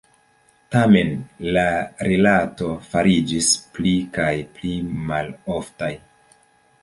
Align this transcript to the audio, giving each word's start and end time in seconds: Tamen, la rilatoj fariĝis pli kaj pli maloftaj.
Tamen, 0.75 1.11
la 1.57 1.65
rilatoj 2.07 2.71
fariĝis 2.93 3.51
pli 3.77 3.93
kaj 4.17 4.31
pli 4.55 4.73
maloftaj. 5.11 5.91